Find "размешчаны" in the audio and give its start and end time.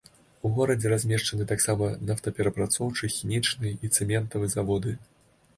0.93-1.47